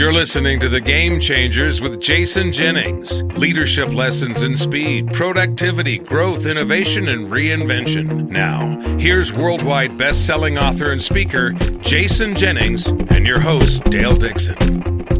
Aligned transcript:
You're 0.00 0.14
listening 0.14 0.60
to 0.60 0.70
The 0.70 0.80
Game 0.80 1.20
Changers 1.20 1.82
with 1.82 2.00
Jason 2.00 2.52
Jennings. 2.52 3.22
Leadership 3.36 3.90
lessons 3.90 4.42
in 4.42 4.56
speed, 4.56 5.12
productivity, 5.12 5.98
growth, 5.98 6.46
innovation, 6.46 7.06
and 7.08 7.30
reinvention. 7.30 8.30
Now, 8.30 8.80
here's 8.96 9.30
worldwide 9.34 9.98
best 9.98 10.24
selling 10.24 10.56
author 10.56 10.90
and 10.90 11.02
speaker, 11.02 11.52
Jason 11.82 12.34
Jennings, 12.34 12.86
and 12.86 13.26
your 13.26 13.40
host, 13.40 13.84
Dale 13.84 14.14
Dixon. 14.14 14.56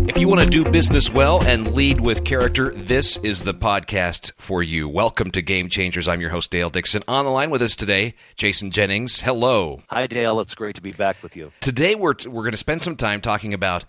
If 0.09 0.17
you 0.17 0.29
want 0.29 0.41
to 0.41 0.49
do 0.49 0.65
business 0.65 1.13
well 1.13 1.45
and 1.45 1.75
lead 1.75 2.01
with 2.01 2.25
character, 2.25 2.71
this 2.71 3.19
is 3.19 3.43
the 3.43 3.53
podcast 3.53 4.33
for 4.39 4.63
you. 4.63 4.89
Welcome 4.89 5.31
to 5.33 5.43
Game 5.43 5.69
Changers. 5.69 6.09
I'm 6.09 6.23
your 6.23 6.31
host, 6.31 6.51
Dale 6.51 6.71
Dixon. 6.71 7.03
On 7.07 7.27
the 7.27 7.31
line 7.31 7.51
with 7.51 7.61
us 7.61 7.77
today, 7.77 8.15
Jason 8.35 8.71
Jennings. 8.71 9.21
Hello. 9.21 9.83
Hi, 9.89 10.07
Dale. 10.07 10.41
It's 10.41 10.55
great 10.55 10.77
to 10.77 10.83
be 10.83 10.93
back 10.93 11.23
with 11.23 11.37
you. 11.37 11.53
Today, 11.61 11.97
we're, 11.97 12.15
we're 12.25 12.45
going 12.45 12.53
to 12.53 12.57
spend 12.57 12.81
some 12.81 12.97
time 12.97 13.21
talking 13.21 13.53
about 13.53 13.85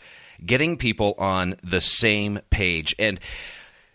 getting 0.45 0.77
people 0.77 1.16
on 1.18 1.55
the 1.63 1.81
same 1.81 2.40
page. 2.50 2.95
And 3.00 3.20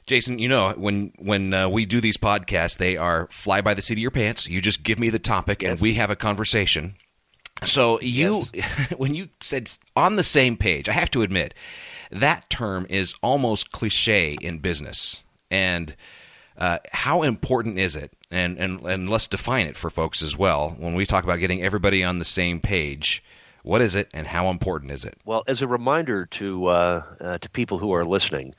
Jason, 0.07 0.39
you 0.39 0.49
know 0.49 0.73
when 0.77 1.13
when 1.19 1.53
uh, 1.53 1.69
we 1.69 1.85
do 1.85 2.01
these 2.01 2.17
podcasts, 2.17 2.79
they 2.79 2.97
are 2.97 3.27
fly 3.31 3.61
by 3.61 3.75
the 3.75 3.83
seat 3.83 3.95
of 3.95 3.99
your 3.99 4.11
pants. 4.11 4.49
You 4.49 4.61
just 4.61 4.83
give 4.83 4.99
me 4.99 5.11
the 5.11 5.19
topic, 5.19 5.63
yes. 5.63 5.73
and 5.73 5.81
we 5.81 5.95
have 5.95 6.11
a 6.11 6.17
conversation. 6.17 6.95
So 7.65 8.01
you, 8.01 8.47
yes. 8.53 8.91
when 8.97 9.15
you 9.15 9.31
said 9.41 9.71
on 9.97 10.17
the 10.17 10.23
same 10.23 10.57
page, 10.57 10.89
I 10.89 10.93
have 10.93 11.11
to 11.13 11.23
admit 11.23 11.55
that 12.11 12.49
term 12.51 12.87
is 12.89 13.15
almost 13.23 13.73
cliche 13.73 14.37
in 14.41 14.59
business. 14.59 15.23
And 15.51 15.97
uh, 16.59 16.79
how 16.93 17.23
important 17.23 17.79
is 17.79 17.97
it? 17.97 18.13
And, 18.31 18.59
and 18.59 18.81
and 18.83 19.11
let's 19.11 19.29
define 19.29 19.67
it 19.67 19.77
for 19.77 19.91
folks 19.91 20.23
as 20.23 20.37
well. 20.37 20.77
When 20.79 20.95
we 20.95 21.07
talk 21.07 21.25
about 21.25 21.39
getting 21.39 21.63
everybody 21.63 22.03
on 22.05 22.19
the 22.19 22.25
same 22.25 22.61
page, 22.61 23.23
what 23.67 23.83
is 23.83 23.97
it, 23.97 24.09
and 24.15 24.29
how 24.29 24.49
important 24.49 24.93
is 24.93 25.05
it? 25.05 25.19
Well, 25.25 25.43
as 25.49 25.61
a 25.61 25.67
reminder 25.67 26.25
to 26.25 26.67
uh, 26.67 27.03
uh, 27.21 27.39
to 27.39 27.51
people 27.51 27.79
who 27.79 27.93
are 27.93 28.05
listening, 28.05 28.55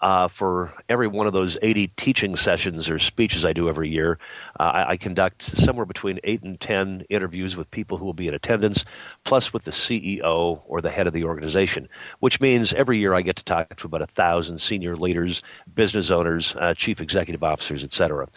uh, 0.00 0.28
for 0.28 0.72
every 0.88 1.06
one 1.06 1.26
of 1.26 1.32
those 1.32 1.58
80 1.60 1.88
teaching 1.96 2.36
sessions 2.36 2.88
or 2.88 2.98
speeches 2.98 3.44
I 3.44 3.52
do 3.52 3.68
every 3.68 3.88
year, 3.88 4.18
uh, 4.58 4.62
I, 4.62 4.90
I, 4.90 4.96
conduct 4.96 5.42
somewhere 5.42 5.84
between 5.84 6.18
8 6.24 6.42
and 6.42 6.58
10 6.58 7.04
interviews 7.10 7.56
with 7.56 7.70
people 7.70 7.98
who 7.98 8.06
will 8.06 8.14
be 8.14 8.26
in 8.26 8.34
attendance, 8.34 8.84
plus 9.24 9.52
with 9.52 9.64
the 9.64 9.70
CEO 9.70 10.62
or 10.66 10.80
the 10.80 10.90
head 10.90 11.06
of 11.06 11.12
the 11.12 11.24
organization, 11.24 11.88
which 12.20 12.40
means 12.40 12.72
every 12.72 12.98
year 12.98 13.12
I 13.12 13.20
get 13.20 13.36
to 13.36 13.44
talk 13.44 13.76
to 13.76 13.86
about 13.86 14.00
a 14.00 14.06
thousand 14.06 14.58
senior 14.58 14.96
leaders, 14.96 15.42
business 15.74 16.10
owners, 16.10 16.56
uh, 16.58 16.72
chief 16.74 17.00
executive 17.00 17.42
officers, 17.42 17.84
etc. 17.84 18.28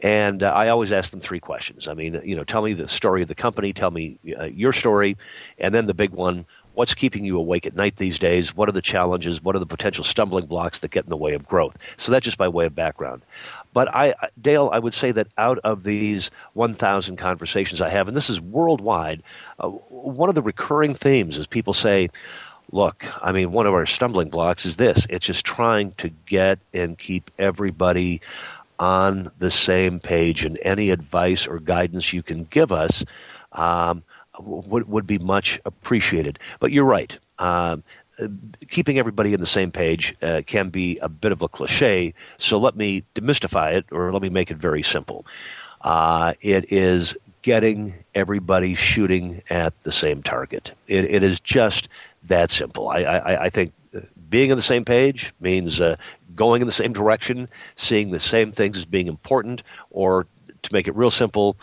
And 0.00 0.44
uh, 0.44 0.52
I 0.52 0.68
always 0.68 0.92
ask 0.92 1.10
them 1.10 1.20
three 1.20 1.40
questions. 1.40 1.88
I 1.88 1.94
mean, 1.94 2.20
you 2.24 2.36
know, 2.36 2.44
tell 2.44 2.62
me 2.62 2.74
the 2.74 2.86
story 2.86 3.22
of 3.22 3.28
the 3.28 3.34
company, 3.34 3.72
tell 3.72 3.90
me 3.90 4.18
uh, 4.38 4.44
your 4.44 4.72
story, 4.72 5.16
and 5.58 5.74
then 5.74 5.86
the 5.86 5.94
big 5.94 6.10
one, 6.10 6.46
what's 6.78 6.94
keeping 6.94 7.24
you 7.24 7.36
awake 7.36 7.66
at 7.66 7.74
night 7.74 7.96
these 7.96 8.20
days? 8.20 8.54
What 8.54 8.68
are 8.68 8.72
the 8.72 8.80
challenges? 8.80 9.42
What 9.42 9.56
are 9.56 9.58
the 9.58 9.66
potential 9.66 10.04
stumbling 10.04 10.46
blocks 10.46 10.78
that 10.78 10.92
get 10.92 11.02
in 11.02 11.10
the 11.10 11.16
way 11.16 11.32
of 11.32 11.44
growth? 11.44 11.76
So 11.96 12.12
that's 12.12 12.24
just 12.24 12.38
by 12.38 12.46
way 12.46 12.66
of 12.66 12.76
background. 12.76 13.22
But 13.72 13.92
I, 13.92 14.14
Dale, 14.40 14.70
I 14.72 14.78
would 14.78 14.94
say 14.94 15.10
that 15.10 15.26
out 15.36 15.58
of 15.64 15.82
these 15.82 16.30
1,000 16.52 17.16
conversations 17.16 17.80
I 17.80 17.88
have, 17.88 18.06
and 18.06 18.16
this 18.16 18.30
is 18.30 18.40
worldwide, 18.40 19.24
uh, 19.58 19.66
one 19.70 20.28
of 20.28 20.36
the 20.36 20.42
recurring 20.42 20.94
themes 20.94 21.36
is 21.36 21.48
people 21.48 21.74
say, 21.74 22.10
look, 22.70 23.04
I 23.24 23.32
mean, 23.32 23.50
one 23.50 23.66
of 23.66 23.74
our 23.74 23.84
stumbling 23.84 24.28
blocks 24.28 24.64
is 24.64 24.76
this 24.76 25.04
it's 25.10 25.26
just 25.26 25.44
trying 25.44 25.94
to 25.94 26.10
get 26.26 26.60
and 26.72 26.96
keep 26.96 27.32
everybody 27.40 28.20
on 28.78 29.32
the 29.40 29.50
same 29.50 29.98
page, 29.98 30.44
and 30.44 30.56
any 30.62 30.90
advice 30.90 31.48
or 31.48 31.58
guidance 31.58 32.12
you 32.12 32.22
can 32.22 32.44
give 32.44 32.70
us. 32.70 33.04
Um, 33.50 34.04
would, 34.40 34.88
would 34.88 35.06
be 35.06 35.18
much 35.18 35.60
appreciated. 35.64 36.38
But 36.60 36.72
you're 36.72 36.84
right. 36.84 37.16
Um, 37.38 37.82
keeping 38.68 38.98
everybody 38.98 39.32
in 39.32 39.40
the 39.40 39.46
same 39.46 39.70
page 39.70 40.14
uh, 40.22 40.42
can 40.46 40.70
be 40.70 40.98
a 40.98 41.08
bit 41.08 41.32
of 41.32 41.42
a 41.42 41.48
cliche. 41.48 42.14
So 42.38 42.58
let 42.58 42.76
me 42.76 43.04
demystify 43.14 43.74
it, 43.74 43.86
or 43.92 44.12
let 44.12 44.22
me 44.22 44.28
make 44.28 44.50
it 44.50 44.56
very 44.56 44.82
simple. 44.82 45.24
Uh, 45.82 46.34
it 46.40 46.72
is 46.72 47.16
getting 47.42 47.94
everybody 48.14 48.74
shooting 48.74 49.42
at 49.48 49.72
the 49.84 49.92
same 49.92 50.22
target. 50.22 50.72
It, 50.88 51.04
it 51.04 51.22
is 51.22 51.38
just 51.40 51.88
that 52.24 52.50
simple. 52.50 52.88
I, 52.88 52.98
I, 53.02 53.44
I, 53.44 53.48
think 53.48 53.72
being 54.28 54.50
on 54.50 54.56
the 54.56 54.62
same 54.62 54.84
page 54.84 55.32
means 55.40 55.80
uh, 55.80 55.96
going 56.34 56.62
in 56.62 56.66
the 56.66 56.72
same 56.72 56.92
direction, 56.92 57.48
seeing 57.76 58.10
the 58.10 58.20
same 58.20 58.50
things 58.50 58.78
as 58.78 58.84
being 58.84 59.06
important, 59.06 59.62
or 59.90 60.26
to 60.62 60.72
make 60.72 60.88
it 60.88 60.96
real 60.96 61.10
simple, 61.10 61.56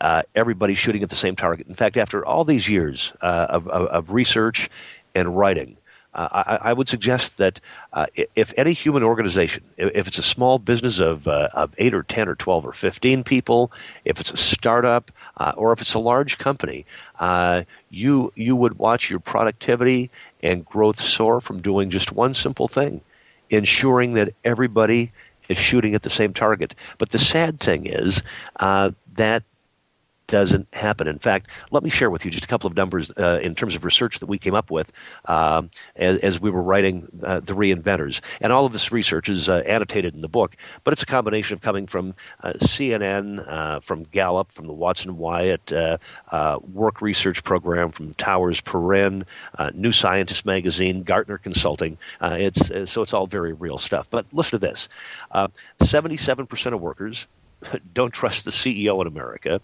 uh, 0.00 0.22
everybody 0.34 0.74
shooting 0.74 1.02
at 1.02 1.10
the 1.10 1.16
same 1.16 1.36
target. 1.36 1.66
In 1.68 1.74
fact, 1.74 1.96
after 1.96 2.24
all 2.24 2.44
these 2.44 2.68
years 2.68 3.12
uh, 3.20 3.46
of, 3.48 3.68
of, 3.68 3.86
of, 3.88 4.10
research 4.10 4.70
and 5.14 5.36
writing, 5.36 5.76
uh, 6.14 6.28
I, 6.32 6.70
I, 6.70 6.72
would 6.72 6.88
suggest 6.88 7.36
that 7.36 7.60
uh, 7.92 8.06
if 8.34 8.52
any 8.56 8.72
human 8.72 9.04
organization, 9.04 9.62
if 9.76 10.08
it's 10.08 10.18
a 10.18 10.24
small 10.24 10.58
business 10.58 10.98
of, 10.98 11.28
uh, 11.28 11.48
of 11.54 11.72
8 11.78 11.94
or 11.94 12.02
10 12.02 12.28
or 12.28 12.34
12 12.34 12.66
or 12.66 12.72
15 12.72 13.22
people, 13.22 13.70
if 14.04 14.18
it's 14.18 14.32
a 14.32 14.36
startup, 14.36 15.12
or 15.56 15.72
if 15.72 15.80
it's 15.80 15.94
a 15.94 16.00
large 16.00 16.38
company, 16.38 16.84
you, 17.90 18.32
you 18.34 18.56
would 18.56 18.78
watch 18.78 19.08
your 19.08 19.20
productivity 19.20 20.10
and 20.42 20.64
growth 20.64 21.00
soar 21.00 21.40
from 21.40 21.62
doing 21.62 21.90
just 21.90 22.10
one 22.10 22.34
simple 22.34 22.66
thing 22.66 23.02
ensuring 23.50 24.14
that 24.14 24.32
everybody 24.44 25.12
is 25.48 25.58
shooting 25.58 25.94
at 25.94 26.02
the 26.02 26.10
same 26.10 26.32
target. 26.32 26.74
But 26.98 27.10
the 27.10 27.18
sad 27.18 27.60
thing 27.60 27.86
is 27.86 28.22
uh, 28.58 28.92
that 29.14 29.42
doesn't 30.30 30.68
happen. 30.72 31.08
In 31.08 31.18
fact, 31.18 31.50
let 31.72 31.82
me 31.82 31.90
share 31.90 32.08
with 32.08 32.24
you 32.24 32.30
just 32.30 32.44
a 32.44 32.46
couple 32.46 32.68
of 32.68 32.76
numbers 32.76 33.10
uh, 33.18 33.40
in 33.42 33.54
terms 33.54 33.74
of 33.74 33.84
research 33.84 34.20
that 34.20 34.26
we 34.26 34.38
came 34.38 34.54
up 34.54 34.70
with 34.70 34.92
um, 35.24 35.70
as, 35.96 36.20
as, 36.20 36.40
we 36.40 36.50
were 36.50 36.62
writing 36.62 37.08
uh, 37.24 37.40
The 37.40 37.52
Reinventors. 37.52 38.20
And 38.40 38.52
all 38.52 38.64
of 38.64 38.72
this 38.72 38.92
research 38.92 39.28
is 39.28 39.48
uh, 39.48 39.62
annotated 39.66 40.14
in 40.14 40.20
the 40.20 40.28
book, 40.28 40.56
but 40.84 40.92
it's 40.92 41.02
a 41.02 41.06
combination 41.06 41.54
of 41.54 41.60
coming 41.60 41.86
from 41.86 42.14
uh, 42.42 42.52
CNN, 42.54 43.44
uh, 43.46 43.80
from 43.80 44.04
Gallup, 44.04 44.52
from 44.52 44.68
the 44.68 44.72
Watson 44.72 45.18
Wyatt 45.18 45.72
uh, 45.72 45.98
Work 46.72 47.02
Research 47.02 47.42
Program, 47.42 47.90
from 47.90 48.14
Towers 48.14 48.60
Perrin, 48.60 49.26
New 49.74 49.92
Scientist 49.92 50.46
Magazine, 50.46 51.02
Gartner 51.02 51.38
Consulting. 51.38 51.98
it's, 52.22 52.68
so 52.90 53.02
it's 53.02 53.12
all 53.12 53.26
very 53.26 53.52
real 53.52 53.78
stuff. 53.78 54.08
But 54.08 54.26
listen 54.32 54.52
to 54.52 54.58
this 54.58 54.88
77% 55.34 56.72
of 56.72 56.80
workers 56.80 57.26
don't 57.94 58.12
trust 58.12 58.44
the 58.44 58.50
CEO 58.50 59.00
in 59.00 59.06
America. 59.06 59.60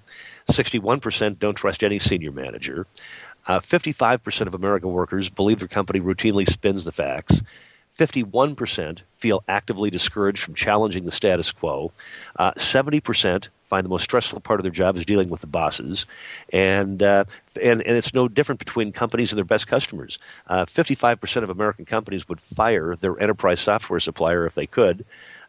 61% 0.50 1.38
don't 1.38 1.54
trust 1.54 1.82
any 1.82 1.98
senior 1.98 2.32
manager. 2.32 2.86
Uh, 3.46 3.60
55% 3.60 4.46
of 4.46 4.54
American 4.54 4.90
workers 4.90 5.28
believe 5.28 5.58
their 5.58 5.68
company 5.68 6.00
routinely 6.00 6.48
spins 6.48 6.84
the 6.84 6.92
facts. 6.92 7.42
51% 7.98 9.00
feel 9.16 9.42
actively 9.48 9.88
discouraged 9.88 10.42
from 10.42 10.54
challenging 10.54 11.04
the 11.04 11.12
status 11.12 11.52
quo. 11.52 11.92
Uh, 12.36 12.52
70% 12.52 13.48
find 13.68 13.84
the 13.84 13.88
most 13.88 14.04
stressful 14.04 14.40
part 14.40 14.60
of 14.60 14.64
their 14.64 14.70
job 14.70 14.96
is 14.96 15.06
dealing 15.06 15.28
with 15.28 15.40
the 15.40 15.46
bosses. 15.46 16.06
And, 16.52 17.02
uh, 17.02 17.24
and, 17.60 17.82
and 17.82 17.96
it's 17.96 18.14
no 18.14 18.28
different 18.28 18.58
between 18.58 18.92
companies 18.92 19.32
and 19.32 19.38
their 19.38 19.44
best 19.44 19.66
customers. 19.66 20.18
Uh, 20.46 20.66
55% 20.66 21.42
of 21.42 21.50
American 21.50 21.84
companies 21.84 22.28
would 22.28 22.40
fire 22.40 22.96
their 22.96 23.18
enterprise 23.20 23.60
software 23.60 24.00
supplier 24.00 24.46
if 24.46 24.54
they 24.54 24.66
could. 24.66 25.04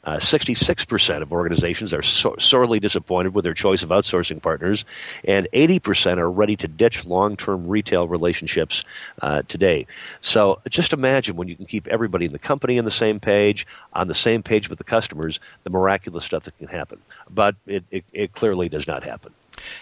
Uh, 0.07 0.15
66% 0.19 1.21
of 1.21 1.33
organizations 1.33 1.93
are 1.93 2.01
so- 2.01 2.37
sorely 2.39 2.79
disappointed 2.79 3.35
with 3.35 3.43
their 3.43 3.53
choice 3.53 3.83
of 3.83 3.89
outsourcing 3.89 4.41
partners, 4.41 4.85
and 5.25 5.49
80% 5.51 6.17
are 6.17 6.31
ready 6.31 6.55
to 6.55 6.67
ditch 6.69 7.05
long 7.05 7.35
term 7.35 7.67
retail 7.67 8.07
relationships 8.07 8.85
uh, 9.21 9.41
today. 9.49 9.85
So 10.21 10.61
just 10.69 10.93
imagine 10.93 11.35
when 11.35 11.49
you 11.49 11.57
can 11.57 11.65
keep 11.65 11.87
everybody 11.87 12.25
in 12.25 12.31
the 12.31 12.39
company 12.39 12.79
on 12.79 12.85
the 12.85 12.91
same 12.91 13.19
page, 13.19 13.67
on 13.91 14.07
the 14.07 14.15
same 14.15 14.41
page 14.43 14.69
with 14.69 14.77
the 14.77 14.85
customers, 14.85 15.41
the 15.65 15.69
miraculous 15.69 16.23
stuff 16.23 16.43
that 16.43 16.57
can 16.57 16.69
happen. 16.69 16.99
But 17.29 17.57
it, 17.65 17.83
it, 17.91 18.05
it 18.13 18.31
clearly 18.31 18.69
does 18.69 18.87
not 18.87 19.03
happen. 19.03 19.33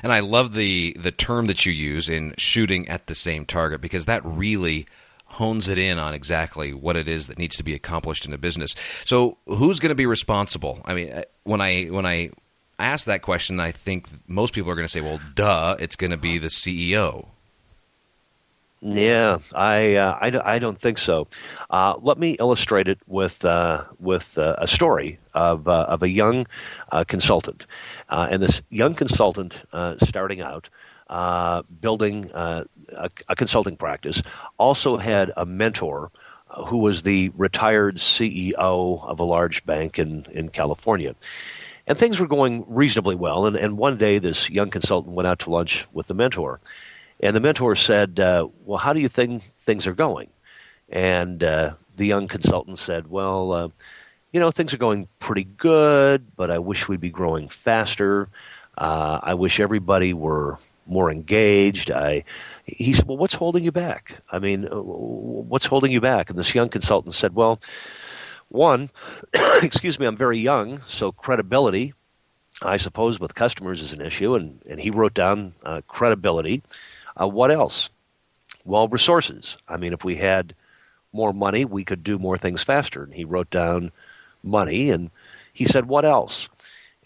And 0.01 0.11
I 0.11 0.21
love 0.21 0.55
the, 0.55 0.97
the 0.99 1.11
term 1.11 1.45
that 1.47 1.67
you 1.67 1.71
use 1.71 2.09
in 2.09 2.33
shooting 2.37 2.89
at 2.89 3.05
the 3.05 3.13
same 3.13 3.45
target 3.45 3.79
because 3.79 4.05
that 4.05 4.25
really 4.25 4.87
hones 5.25 5.67
it 5.67 5.77
in 5.77 5.97
on 5.97 6.13
exactly 6.13 6.73
what 6.73 6.95
it 6.95 7.07
is 7.07 7.27
that 7.27 7.37
needs 7.37 7.57
to 7.57 7.63
be 7.63 7.73
accomplished 7.73 8.25
in 8.25 8.33
a 8.33 8.37
business. 8.37 8.75
So, 9.03 9.37
who's 9.45 9.79
going 9.79 9.89
to 9.89 9.95
be 9.95 10.05
responsible? 10.05 10.81
I 10.85 10.93
mean, 10.93 11.11
uh, 11.11 11.23
when 11.43 11.61
I 11.61 11.85
when 11.85 12.05
I 12.05 12.31
ask 12.79 13.05
that 13.05 13.21
question, 13.21 13.59
I 13.59 13.71
think 13.71 14.07
most 14.27 14.53
people 14.53 14.71
are 14.71 14.75
going 14.75 14.87
to 14.87 14.91
say, 14.91 15.01
"Well, 15.01 15.19
duh, 15.33 15.75
it's 15.79 15.95
going 15.95 16.11
to 16.11 16.17
be 16.17 16.37
the 16.37 16.47
CEO." 16.47 17.27
Yeah, 18.87 19.39
I, 19.55 19.95
uh, 19.95 20.17
I, 20.21 20.55
I, 20.55 20.59
don't 20.59 20.79
think 20.79 20.99
so. 20.99 21.27
Uh, 21.71 21.95
let 22.01 22.19
me 22.19 22.33
illustrate 22.39 22.87
it 22.87 22.99
with 23.07 23.43
uh, 23.43 23.83
with 23.99 24.37
uh, 24.37 24.57
a 24.59 24.67
story 24.67 25.17
of 25.33 25.67
uh, 25.67 25.85
of 25.87 26.03
a 26.03 26.09
young 26.09 26.45
consultant, 27.07 27.65
and 28.09 28.43
this 28.43 28.61
young 28.69 28.93
consultant 28.93 29.63
starting 30.03 30.41
out 30.41 30.69
uh, 31.07 31.63
building 31.81 32.31
uh, 32.31 32.63
a, 32.93 33.09
a, 33.27 33.35
consulting 33.35 33.77
practice, 33.77 34.21
also 34.57 34.97
had 34.97 35.31
a 35.37 35.45
mentor 35.45 36.11
uh, 36.49 36.63
who 36.65 36.77
was 36.77 37.03
the 37.03 37.31
retired 37.35 37.97
CEO 37.97 39.03
of 39.03 39.19
a 39.19 39.23
large 39.23 39.65
bank 39.65 39.99
in, 39.99 40.25
in 40.31 40.49
California. 40.49 41.15
And 41.87 41.97
things 41.97 42.19
were 42.19 42.27
going 42.27 42.65
reasonably 42.67 43.15
well. 43.15 43.45
And, 43.45 43.55
and 43.55 43.77
one 43.77 43.97
day, 43.97 44.17
this 44.17 44.49
young 44.49 44.71
consultant 44.71 45.15
went 45.15 45.27
out 45.27 45.39
to 45.39 45.51
lunch 45.51 45.85
with 45.93 46.07
the 46.07 46.15
mentor. 46.15 46.59
And 47.19 47.35
the 47.35 47.39
mentor 47.39 47.75
said, 47.75 48.19
uh, 48.19 48.47
Well, 48.65 48.79
how 48.79 48.93
do 48.93 48.99
you 48.99 49.09
think 49.09 49.51
things 49.59 49.85
are 49.85 49.93
going? 49.93 50.29
And 50.89 51.43
uh, 51.43 51.75
the 51.95 52.05
young 52.05 52.27
consultant 52.27 52.79
said, 52.79 53.07
Well, 53.07 53.51
uh, 53.51 53.69
you 54.31 54.39
know, 54.39 54.51
things 54.51 54.73
are 54.73 54.77
going 54.77 55.07
pretty 55.19 55.43
good, 55.43 56.35
but 56.35 56.51
I 56.51 56.57
wish 56.57 56.87
we'd 56.87 56.99
be 56.99 57.09
growing 57.09 57.47
faster. 57.47 58.27
Uh, 58.77 59.19
I 59.23 59.35
wish 59.35 59.59
everybody 59.59 60.13
were 60.13 60.57
more 60.85 61.11
engaged. 61.11 61.91
I, 61.91 62.23
he 62.65 62.93
said, 62.93 63.07
Well, 63.07 63.17
what's 63.17 63.33
holding 63.33 63.63
you 63.63 63.71
back? 63.71 64.17
I 64.31 64.39
mean, 64.39 64.67
uh, 64.71 64.81
what's 64.81 65.65
holding 65.65 65.91
you 65.91 66.01
back? 66.01 66.29
And 66.29 66.37
this 66.37 66.55
young 66.55 66.69
consultant 66.69 67.15
said, 67.15 67.35
Well, 67.35 67.59
one, 68.49 68.89
excuse 69.63 69.99
me, 69.99 70.05
I'm 70.05 70.17
very 70.17 70.37
young, 70.37 70.81
so 70.87 71.11
credibility, 71.11 71.93
I 72.61 72.77
suppose, 72.77 73.19
with 73.19 73.35
customers 73.35 73.81
is 73.81 73.93
an 73.93 74.01
issue. 74.01 74.35
And, 74.35 74.61
and 74.69 74.79
he 74.79 74.89
wrote 74.89 75.13
down 75.13 75.53
uh, 75.63 75.81
credibility. 75.87 76.61
Uh, 77.19 77.27
what 77.27 77.51
else? 77.51 77.89
Well, 78.63 78.87
resources. 78.87 79.57
I 79.67 79.77
mean, 79.77 79.93
if 79.93 80.03
we 80.03 80.15
had 80.15 80.55
more 81.13 81.33
money, 81.33 81.65
we 81.65 81.83
could 81.83 82.03
do 82.03 82.19
more 82.19 82.37
things 82.37 82.63
faster. 82.63 83.03
And 83.03 83.13
he 83.13 83.25
wrote 83.25 83.49
down 83.49 83.91
money, 84.43 84.89
and 84.89 85.09
he 85.53 85.65
said, 85.65 85.87
What 85.87 86.05
else? 86.05 86.49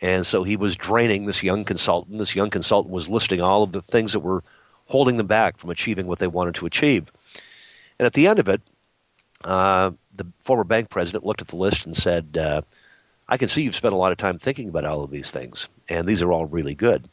And 0.02 0.26
so 0.26 0.44
he 0.44 0.56
was 0.56 0.76
draining 0.76 1.26
this 1.26 1.44
young 1.44 1.66
consultant. 1.66 2.18
This 2.18 2.36
young 2.36 2.50
consultant 2.50 2.94
was 2.94 3.10
listing 3.10 3.42
all 3.42 3.64
of 3.64 3.72
the 3.72 3.82
things 3.82 4.14
that 4.14 4.22
were 4.22 4.44
holding 4.86 5.18
them 5.18 5.28
back 5.28 5.58
from 5.58 5.70
achieving 5.70 6.08
what 6.08 6.20
they 6.20 6.28
wanted 6.28 6.56
to 6.56 6.66
achieve. 6.66 7.12
And 8.00 8.06
at 8.06 8.14
the 8.14 8.28
end 8.28 8.40
of 8.40 8.48
it, 8.48 8.62
uh, 9.44 9.92
the 10.16 10.26
former 10.40 10.64
bank 10.64 10.90
president 10.90 11.26
looked 11.26 11.42
at 11.42 11.50
the 11.50 11.56
list 11.56 11.86
and 11.86 11.96
said, 11.96 12.38
uh, 12.38 12.62
I 13.30 13.38
can 13.38 13.48
see 13.48 13.62
you've 13.62 13.76
spent 13.76 13.94
a 13.94 13.98
lot 13.98 14.12
of 14.12 14.18
time 14.18 14.40
thinking 14.40 14.70
about 14.70 14.86
all 14.86 15.04
of 15.04 15.12
these 15.12 15.30
things, 15.30 15.70
and 15.88 16.08
these 16.08 16.24
are 16.24 16.32
all 16.32 16.46
really 16.46 16.74
good. 16.74 17.08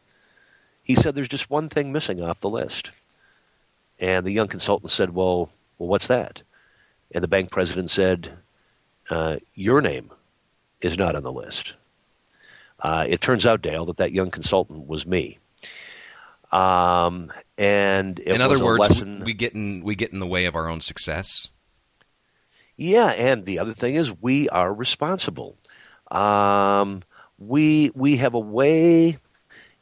He 0.82 0.94
said, 0.94 1.14
There's 1.14 1.28
just 1.28 1.50
one 1.50 1.68
thing 1.68 1.92
missing 1.92 2.22
off 2.22 2.40
the 2.40 2.48
list. 2.48 2.90
And 3.98 4.26
the 4.26 4.32
young 4.32 4.48
consultant 4.48 4.90
said, 4.90 5.14
Well, 5.14 5.50
well 5.78 5.88
what's 5.88 6.06
that? 6.06 6.42
And 7.12 7.22
the 7.22 7.28
bank 7.28 7.50
president 7.50 7.90
said, 7.90 8.32
uh, 9.10 9.36
Your 9.54 9.82
name 9.82 10.10
is 10.80 10.96
not 10.96 11.16
on 11.16 11.22
the 11.22 11.32
list. 11.32 11.74
Uh, 12.86 13.04
it 13.08 13.20
turns 13.20 13.44
out, 13.48 13.62
Dale, 13.62 13.84
that 13.86 13.96
that 13.96 14.12
young 14.12 14.30
consultant 14.30 14.86
was 14.86 15.04
me. 15.08 15.40
Um, 16.52 17.32
and 17.58 18.16
in 18.20 18.40
other 18.40 18.64
words, 18.64 18.78
lesson, 18.78 19.24
we 19.24 19.34
get 19.34 19.54
in 19.54 19.82
we 19.82 19.96
get 19.96 20.12
in 20.12 20.20
the 20.20 20.26
way 20.26 20.44
of 20.44 20.54
our 20.54 20.68
own 20.68 20.80
success. 20.80 21.50
Yeah, 22.76 23.08
and 23.08 23.44
the 23.44 23.58
other 23.58 23.74
thing 23.74 23.96
is 23.96 24.12
we 24.22 24.48
are 24.50 24.72
responsible. 24.72 25.56
Um, 26.12 27.02
we 27.40 27.90
we 27.96 28.18
have 28.18 28.34
a 28.34 28.38
way 28.38 29.18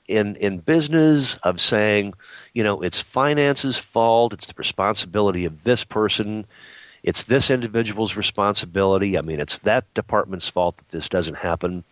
in 0.08 0.36
in 0.36 0.60
business 0.60 1.34
of 1.42 1.60
saying, 1.60 2.14
you 2.54 2.64
know, 2.64 2.80
it's 2.80 3.02
finance's 3.02 3.76
fault, 3.76 4.32
it's 4.32 4.46
the 4.46 4.54
responsibility 4.56 5.44
of 5.44 5.64
this 5.64 5.84
person, 5.84 6.46
it's 7.02 7.24
this 7.24 7.50
individual's 7.50 8.16
responsibility. 8.16 9.18
I 9.18 9.20
mean, 9.20 9.40
it's 9.40 9.58
that 9.58 9.92
department's 9.92 10.48
fault 10.48 10.78
that 10.78 10.88
this 10.88 11.10
doesn't 11.10 11.36
happen. 11.36 11.84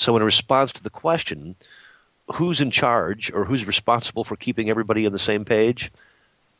So, 0.00 0.16
in 0.16 0.22
response 0.22 0.72
to 0.72 0.82
the 0.82 0.88
question, 0.88 1.56
who's 2.32 2.58
in 2.58 2.70
charge 2.70 3.30
or 3.34 3.44
who's 3.44 3.66
responsible 3.66 4.24
for 4.24 4.34
keeping 4.34 4.70
everybody 4.70 5.04
on 5.04 5.12
the 5.12 5.18
same 5.18 5.44
page? 5.44 5.92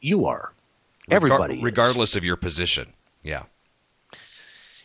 You 0.02 0.26
are. 0.26 0.52
Everybody. 1.10 1.56
Regar- 1.56 1.64
regardless 1.64 2.14
of 2.16 2.22
your 2.22 2.36
position. 2.36 2.92
Yeah. 3.22 3.44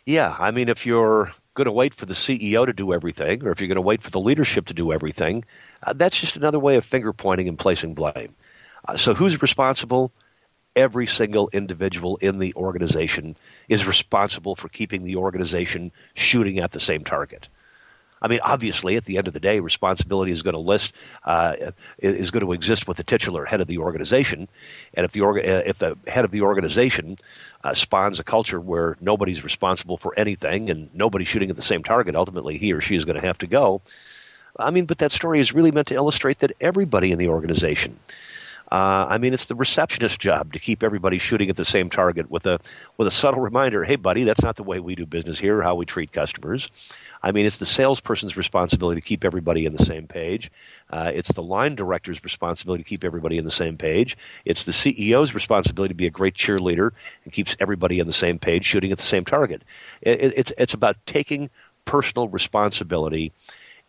Yeah. 0.06 0.38
I 0.40 0.52
mean, 0.52 0.70
if 0.70 0.86
you're 0.86 1.34
going 1.54 1.66
to 1.66 1.72
wait 1.74 1.94
for 1.94 2.06
the 2.06 2.14
CEO 2.14 2.66
to 2.66 2.72
do 2.72 2.94
everything, 2.94 3.44
or 3.44 3.52
if 3.52 3.60
you're 3.60 3.68
going 3.68 3.76
to 3.76 3.82
wait 3.82 4.02
for 4.02 4.10
the 4.10 4.22
leadership 4.22 4.68
to 4.68 4.74
do 4.74 4.94
everything, 4.94 5.44
uh, 5.84 5.92
that's 5.92 6.18
just 6.18 6.38
another 6.38 6.60
way 6.60 6.78
of 6.78 6.86
finger 6.86 7.12
pointing 7.12 7.50
and 7.50 7.60
placing 7.60 7.94
blame. 7.94 8.36
Uh, 8.88 8.96
so, 8.96 9.14
who's 9.14 9.42
responsible? 9.42 10.14
Every 10.78 11.08
single 11.08 11.50
individual 11.52 12.16
in 12.22 12.40
the 12.40 12.54
organization 12.56 13.36
is 13.68 13.86
responsible 13.86 14.56
for 14.56 14.70
keeping 14.70 15.04
the 15.04 15.18
organization 15.18 15.92
shooting 16.14 16.60
at 16.60 16.72
the 16.72 16.80
same 16.80 17.04
target. 17.04 17.50
I 18.26 18.28
mean, 18.28 18.40
obviously, 18.42 18.96
at 18.96 19.06
the 19.06 19.20
end 19.20 19.28
of 19.28 19.36
the 19.36 19.40
day, 19.40 19.60
responsibility 19.60 20.32
is 20.32 20.42
going 20.42 20.56
to 20.56 20.60
list 20.60 20.94
uh, 21.26 21.56
is 22.00 22.32
going 22.32 22.44
to 22.44 22.54
exist 22.54 22.88
with 22.88 22.98
the 22.98 23.04
titular 23.04 23.46
head 23.46 23.62
of 23.62 23.68
the 23.68 23.78
organization, 23.78 24.48
and 24.96 25.06
if 25.06 25.12
the 25.12 25.24
uh, 25.24 25.62
if 25.64 25.78
the 25.78 25.96
head 26.08 26.26
of 26.26 26.32
the 26.32 26.42
organization 26.42 27.20
uh, 27.64 27.76
spawns 27.76 28.20
a 28.20 28.24
culture 28.24 28.60
where 28.60 28.98
nobody's 29.00 29.44
responsible 29.44 29.96
for 29.96 30.18
anything 30.18 30.72
and 30.72 30.90
nobody's 30.92 31.28
shooting 31.28 31.52
at 31.52 31.56
the 31.56 31.62
same 31.62 31.84
target, 31.84 32.16
ultimately 32.16 32.58
he 32.58 32.74
or 32.74 32.82
she 32.82 32.96
is 32.96 33.06
going 33.06 33.22
to 33.22 33.26
have 33.28 33.38
to 33.38 33.46
go. 33.46 33.80
I 34.58 34.72
mean, 34.72 34.86
but 34.86 34.98
that 34.98 35.12
story 35.12 35.40
is 35.40 35.54
really 35.54 35.70
meant 35.70 35.90
to 35.90 35.96
illustrate 35.96 36.40
that 36.40 36.54
everybody 36.60 37.12
in 37.12 37.20
the 37.20 37.28
organization. 37.28 38.00
Uh, 38.72 39.06
I 39.10 39.18
mean, 39.18 39.34
it's 39.34 39.46
the 39.46 39.56
receptionist's 39.56 40.18
job 40.18 40.54
to 40.54 40.60
keep 40.60 40.82
everybody 40.82 41.20
shooting 41.20 41.50
at 41.50 41.56
the 41.56 41.66
same 41.66 41.90
target 41.90 42.32
with 42.32 42.46
a 42.46 42.60
with 42.98 43.08
a 43.08 43.12
subtle 43.12 43.42
reminder. 43.42 43.84
Hey, 43.84 43.96
buddy, 43.96 44.24
that's 44.24 44.42
not 44.42 44.56
the 44.56 44.64
way 44.64 44.80
we 44.80 44.96
do 44.96 45.06
business 45.06 45.38
here. 45.38 45.60
Or 45.60 45.64
how 45.64 45.76
we 45.76 45.86
treat 45.86 46.12
customers. 46.12 46.70
I 47.22 47.32
mean, 47.32 47.46
it's 47.46 47.58
the 47.58 47.66
salesperson's 47.66 48.38
responsibility 48.38 49.02
to 49.02 49.08
keep 49.08 49.24
everybody 49.24 49.66
in 49.66 49.74
the 49.74 49.84
same 49.84 50.08
page. 50.08 50.52
Uh, 50.90 51.12
it's 51.14 51.32
the 51.32 51.44
line 51.44 51.76
director's 51.76 52.24
responsibility 52.24 52.84
to 52.84 52.90
keep 52.90 53.04
everybody 53.04 53.38
in 53.38 53.46
the 53.46 53.52
same 53.52 53.78
page. 53.78 54.18
It's 54.46 54.64
the 54.64 54.72
CEO's 54.72 55.34
responsibility 55.34 55.94
to 55.94 55.98
be 55.98 56.08
a 56.08 56.12
great 56.12 56.36
cheerleader 56.36 56.92
and 57.24 57.34
keeps 57.34 57.56
everybody 57.60 58.02
on 58.02 58.08
the 58.08 58.14
same 58.14 58.40
page, 58.40 58.66
shooting 58.66 58.92
at 58.92 58.98
the 58.98 59.04
same 59.04 59.26
target. 59.26 59.64
It, 60.02 60.22
it, 60.22 60.34
it's 60.38 60.54
it's 60.58 60.74
about 60.74 60.98
taking 61.06 61.50
personal 61.86 62.28
responsibility 62.28 63.32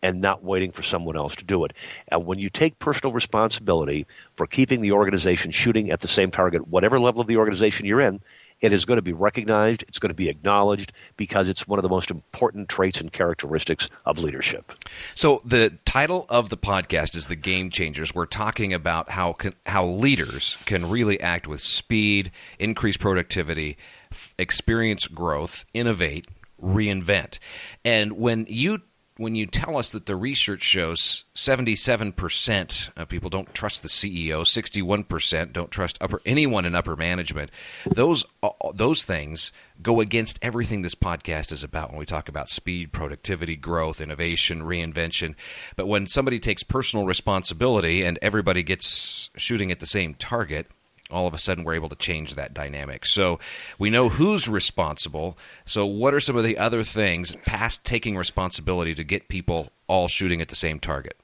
and 0.06 0.20
not 0.20 0.44
waiting 0.44 0.70
for 0.70 0.84
someone 0.84 1.16
else 1.16 1.34
to 1.34 1.44
do 1.44 1.64
it. 1.64 1.72
And 2.06 2.26
when 2.26 2.38
you 2.38 2.48
take 2.48 2.78
personal 2.78 3.12
responsibility 3.12 4.06
for 4.36 4.46
keeping 4.46 4.80
the 4.80 4.92
organization 4.92 5.50
shooting 5.50 5.90
at 5.90 6.00
the 6.00 6.06
same 6.06 6.30
target, 6.30 6.68
whatever 6.68 7.00
level 7.00 7.20
of 7.20 7.26
the 7.26 7.38
organization 7.38 7.86
you're 7.86 8.00
in, 8.00 8.20
it 8.60 8.72
is 8.72 8.84
going 8.84 8.98
to 8.98 9.02
be 9.02 9.12
recognized, 9.12 9.82
it's 9.88 9.98
going 9.98 10.10
to 10.10 10.14
be 10.14 10.28
acknowledged 10.28 10.92
because 11.16 11.48
it's 11.48 11.66
one 11.66 11.80
of 11.80 11.82
the 11.82 11.88
most 11.88 12.08
important 12.08 12.68
traits 12.68 13.00
and 13.00 13.12
characteristics 13.12 13.88
of 14.04 14.20
leadership. 14.20 14.72
So 15.16 15.42
the 15.44 15.76
title 15.84 16.24
of 16.28 16.50
the 16.50 16.56
podcast 16.56 17.16
is 17.16 17.26
The 17.26 17.34
Game 17.34 17.68
Changers. 17.68 18.14
We're 18.14 18.26
talking 18.26 18.72
about 18.72 19.10
how 19.10 19.32
can, 19.32 19.54
how 19.66 19.84
leaders 19.86 20.56
can 20.66 20.88
really 20.88 21.20
act 21.20 21.48
with 21.48 21.60
speed, 21.60 22.30
increase 22.60 22.96
productivity, 22.96 23.76
f- 24.12 24.32
experience 24.38 25.08
growth, 25.08 25.64
innovate, 25.74 26.28
reinvent. 26.62 27.40
And 27.84 28.12
when 28.12 28.46
you 28.48 28.82
when 29.18 29.34
you 29.34 29.46
tell 29.46 29.76
us 29.76 29.92
that 29.92 30.06
the 30.06 30.16
research 30.16 30.62
shows 30.62 31.24
77% 31.34 32.90
of 32.96 33.08
people 33.08 33.30
don't 33.30 33.54
trust 33.54 33.82
the 33.82 33.88
CEO, 33.88 34.42
61% 34.42 35.52
don't 35.52 35.70
trust 35.70 35.98
upper 36.00 36.20
anyone 36.26 36.64
in 36.64 36.74
upper 36.74 36.96
management, 36.96 37.50
those 37.86 38.24
uh, 38.42 38.50
those 38.74 39.04
things 39.04 39.52
go 39.82 40.00
against 40.00 40.38
everything 40.42 40.82
this 40.82 40.94
podcast 40.94 41.52
is 41.52 41.64
about 41.64 41.90
when 41.90 41.98
we 41.98 42.06
talk 42.06 42.28
about 42.28 42.48
speed, 42.48 42.92
productivity, 42.92 43.56
growth, 43.56 44.00
innovation, 44.00 44.62
reinvention. 44.62 45.34
But 45.76 45.86
when 45.86 46.06
somebody 46.06 46.38
takes 46.38 46.62
personal 46.62 47.06
responsibility 47.06 48.02
and 48.02 48.18
everybody 48.22 48.62
gets 48.62 49.30
shooting 49.36 49.70
at 49.70 49.80
the 49.80 49.86
same 49.86 50.14
target, 50.14 50.70
all 51.10 51.26
of 51.26 51.34
a 51.34 51.38
sudden 51.38 51.64
we're 51.64 51.74
able 51.74 51.88
to 51.88 51.96
change 51.96 52.34
that 52.34 52.52
dynamic. 52.52 53.06
So 53.06 53.38
we 53.78 53.90
know 53.90 54.08
who's 54.08 54.48
responsible. 54.48 55.38
So 55.64 55.86
what 55.86 56.14
are 56.14 56.20
some 56.20 56.36
of 56.36 56.44
the 56.44 56.58
other 56.58 56.82
things 56.82 57.36
past 57.44 57.84
taking 57.84 58.16
responsibility 58.16 58.94
to 58.94 59.04
get 59.04 59.28
people 59.28 59.70
all 59.86 60.08
shooting 60.08 60.40
at 60.40 60.48
the 60.48 60.56
same 60.56 60.80
target? 60.80 61.16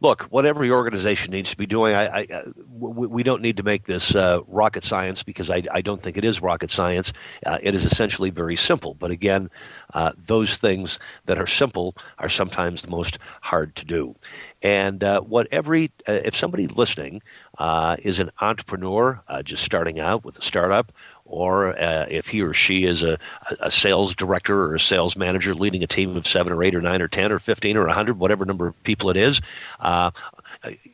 Look, 0.00 0.24
what 0.24 0.46
every 0.46 0.70
organization 0.70 1.32
needs 1.32 1.50
to 1.50 1.56
be 1.56 1.66
doing, 1.66 1.94
I, 1.94 2.20
I, 2.20 2.42
we 2.78 3.22
don't 3.22 3.42
need 3.42 3.56
to 3.56 3.62
make 3.62 3.84
this 3.84 4.14
uh, 4.14 4.40
rocket 4.46 4.84
science 4.84 5.22
because 5.22 5.50
I, 5.50 5.62
I, 5.72 5.80
don't 5.80 6.00
think 6.00 6.16
it 6.16 6.24
is 6.24 6.42
rocket 6.42 6.70
science. 6.70 7.12
Uh, 7.44 7.58
it 7.62 7.74
is 7.74 7.84
essentially 7.84 8.30
very 8.30 8.56
simple. 8.56 8.94
But 8.94 9.10
again, 9.10 9.50
uh, 9.94 10.12
those 10.16 10.56
things 10.56 10.98
that 11.26 11.38
are 11.38 11.46
simple 11.46 11.96
are 12.18 12.28
sometimes 12.28 12.82
the 12.82 12.90
most 12.90 13.18
hard 13.40 13.74
to 13.76 13.84
do. 13.84 14.14
And 14.62 15.02
uh, 15.02 15.20
what 15.20 15.48
every, 15.50 15.90
uh, 16.08 16.20
if 16.24 16.36
somebody 16.36 16.66
listening 16.66 17.22
uh, 17.58 17.96
is 18.00 18.18
an 18.18 18.30
entrepreneur 18.40 19.20
uh, 19.28 19.42
just 19.42 19.62
starting 19.62 20.00
out 20.00 20.24
with 20.24 20.38
a 20.38 20.42
startup, 20.42 20.92
or 21.24 21.78
uh, 21.78 22.06
if 22.08 22.28
he 22.28 22.42
or 22.42 22.52
she 22.52 22.84
is 22.84 23.02
a, 23.02 23.18
a, 23.60 23.70
sales 23.70 24.14
director 24.14 24.64
or 24.64 24.74
a 24.74 24.80
sales 24.80 25.16
manager 25.16 25.54
leading 25.54 25.82
a 25.82 25.86
team 25.86 26.16
of 26.16 26.26
seven 26.26 26.52
or 26.52 26.62
eight 26.62 26.74
or 26.74 26.80
nine 26.80 27.00
or 27.00 27.08
ten 27.08 27.30
or 27.30 27.38
fifteen 27.38 27.76
or 27.76 27.86
a 27.86 27.92
hundred, 27.92 28.18
whatever 28.18 28.44
number 28.44 28.66
of 28.66 28.82
people 28.84 29.10
it 29.10 29.16
is, 29.16 29.40
uh, 29.80 30.10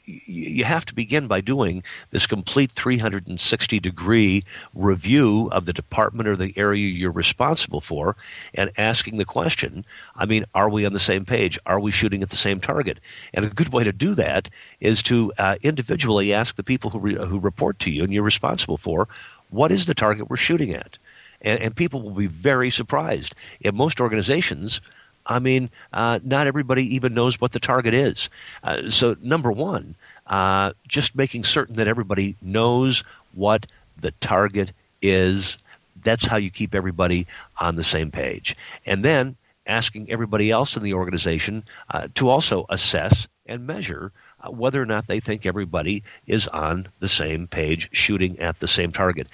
you 0.04 0.64
have 0.64 0.84
to 0.86 0.94
begin 0.94 1.26
by 1.26 1.40
doing 1.40 1.82
this 2.10 2.26
complete 2.26 2.72
360 2.72 3.80
degree 3.80 4.42
review 4.74 5.48
of 5.52 5.66
the 5.66 5.72
department 5.72 6.28
or 6.28 6.36
the 6.36 6.56
area 6.56 6.86
you're 6.86 7.10
responsible 7.10 7.80
for 7.80 8.16
and 8.54 8.70
asking 8.78 9.18
the 9.18 9.24
question 9.24 9.84
I 10.16 10.26
mean, 10.26 10.44
are 10.54 10.68
we 10.68 10.84
on 10.84 10.92
the 10.92 10.98
same 10.98 11.24
page? 11.24 11.58
Are 11.66 11.78
we 11.78 11.90
shooting 11.90 12.22
at 12.22 12.30
the 12.30 12.36
same 12.36 12.60
target? 12.60 12.98
And 13.32 13.44
a 13.44 13.50
good 13.50 13.72
way 13.72 13.84
to 13.84 13.92
do 13.92 14.14
that 14.14 14.50
is 14.80 15.02
to 15.04 15.32
uh, 15.38 15.56
individually 15.62 16.32
ask 16.32 16.56
the 16.56 16.64
people 16.64 16.90
who, 16.90 16.98
re- 16.98 17.14
who 17.14 17.38
report 17.38 17.78
to 17.80 17.90
you 17.90 18.02
and 18.02 18.12
you're 18.12 18.22
responsible 18.22 18.76
for 18.76 19.08
what 19.50 19.72
is 19.72 19.86
the 19.86 19.94
target 19.94 20.28
we're 20.28 20.36
shooting 20.36 20.74
at? 20.74 20.98
And, 21.40 21.60
and 21.60 21.76
people 21.76 22.02
will 22.02 22.10
be 22.10 22.26
very 22.26 22.70
surprised. 22.70 23.34
In 23.60 23.76
most 23.76 24.00
organizations, 24.00 24.80
I 25.28 25.38
mean, 25.38 25.70
uh, 25.92 26.20
not 26.24 26.46
everybody 26.46 26.94
even 26.96 27.14
knows 27.14 27.40
what 27.40 27.52
the 27.52 27.60
target 27.60 27.94
is. 27.94 28.30
Uh, 28.64 28.90
so, 28.90 29.16
number 29.20 29.52
one, 29.52 29.94
uh, 30.26 30.72
just 30.88 31.14
making 31.14 31.44
certain 31.44 31.76
that 31.76 31.86
everybody 31.88 32.36
knows 32.42 33.04
what 33.34 33.66
the 34.00 34.12
target 34.20 34.72
is 35.02 35.58
That's 36.02 36.26
how 36.26 36.36
you 36.36 36.50
keep 36.50 36.74
everybody 36.74 37.26
on 37.58 37.76
the 37.76 37.84
same 37.84 38.10
page. 38.10 38.56
And 38.86 39.04
then 39.04 39.36
asking 39.66 40.10
everybody 40.10 40.50
else 40.50 40.76
in 40.76 40.82
the 40.82 40.94
organization 40.94 41.64
uh, 41.90 42.08
to 42.14 42.28
also 42.28 42.66
assess 42.70 43.28
and 43.46 43.66
measure 43.66 44.12
uh, 44.40 44.50
whether 44.50 44.80
or 44.80 44.86
not 44.86 45.06
they 45.06 45.20
think 45.20 45.44
everybody 45.44 46.02
is 46.26 46.46
on 46.48 46.88
the 47.00 47.08
same 47.08 47.46
page, 47.46 47.88
shooting 47.92 48.38
at 48.38 48.60
the 48.60 48.68
same 48.68 48.92
target. 48.92 49.28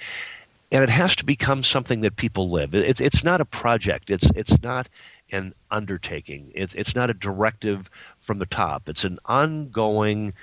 And 0.71 0.83
it 0.83 0.89
has 0.89 1.15
to 1.17 1.25
become 1.25 1.63
something 1.63 2.01
that 2.01 2.15
people 2.15 2.49
live. 2.49 2.73
It's, 2.73 2.99
it's 2.99 3.23
not 3.23 3.39
a 3.39 3.45
project. 3.45 4.09
It's, 4.09 4.29
it's 4.35 4.61
not 4.63 4.89
an 5.31 5.53
undertaking. 5.71 6.51
It's, 6.55 6.73
it's 6.73 6.95
not 6.95 7.09
a 7.09 7.13
directive 7.13 7.89
from 8.19 8.39
the 8.39 8.45
top. 8.45 8.87
It's 8.89 9.03
an 9.03 9.17
ongoing 9.25 10.33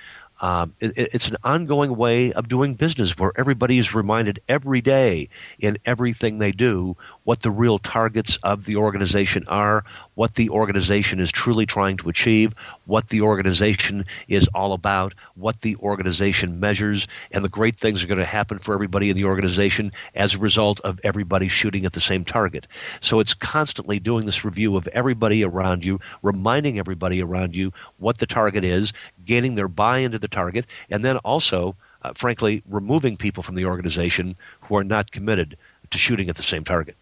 um, 0.41 0.73
it, 0.81 0.91
it's 0.97 1.29
an 1.29 1.37
ongoing 1.45 1.95
way 1.95 2.33
of 2.33 2.49
doing 2.49 2.73
business 2.73 3.17
where 3.17 3.31
everybody 3.37 3.79
is 3.79 3.95
reminded 3.95 4.41
every 4.49 4.81
day 4.81 5.29
in 5.57 5.77
everything 5.85 6.39
they 6.39 6.51
do 6.51 6.97
what 7.23 7.41
the 7.41 7.51
real 7.51 7.79
targets 7.79 8.37
of 8.43 8.65
the 8.65 8.75
organization 8.75 9.45
are, 9.47 9.83
what 10.15 10.35
the 10.35 10.49
organization 10.49 11.19
is 11.19 11.31
truly 11.31 11.65
trying 11.65 11.97
to 11.97 12.09
achieve, 12.09 12.53
what 12.85 13.09
the 13.09 13.21
organization 13.21 14.05
is 14.27 14.47
all 14.53 14.73
about, 14.73 15.13
what 15.35 15.61
the 15.61 15.75
organization 15.77 16.59
measures, 16.59 17.07
and 17.31 17.43
the 17.43 17.49
great 17.49 17.77
things 17.77 18.03
are 18.03 18.07
going 18.07 18.17
to 18.17 18.25
happen 18.25 18.59
for 18.59 18.73
everybody 18.73 19.09
in 19.09 19.15
the 19.15 19.23
organization 19.23 19.91
as 20.15 20.35
a 20.35 20.39
result 20.39 20.79
of 20.81 20.99
everybody 21.03 21.47
shooting 21.47 21.85
at 21.85 21.93
the 21.93 22.01
same 22.01 22.25
target. 22.25 22.67
So 22.99 23.19
it's 23.19 23.33
constantly 23.33 23.99
doing 23.99 24.25
this 24.25 24.45
review 24.45 24.75
of 24.75 24.87
everybody 24.89 25.43
around 25.43 25.85
you, 25.85 25.99
reminding 26.21 26.77
everybody 26.77 27.21
around 27.21 27.55
you 27.55 27.71
what 27.97 28.17
the 28.17 28.27
target 28.27 28.63
is, 28.63 28.93
gaining 29.25 29.55
their 29.55 29.67
buy 29.67 29.99
into 29.99 30.19
the 30.19 30.27
target, 30.27 30.65
and 30.89 31.03
then 31.03 31.17
also, 31.17 31.75
uh, 32.03 32.13
frankly, 32.13 32.61
removing 32.67 33.15
people 33.17 33.43
from 33.43 33.55
the 33.55 33.65
organization 33.65 34.35
who 34.61 34.75
are 34.75 34.83
not 34.83 35.11
committed 35.11 35.57
to 35.89 35.97
shooting 35.97 36.29
at 36.29 36.35
the 36.35 36.43
same 36.43 36.63
target. 36.63 36.95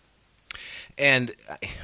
And 0.97 1.33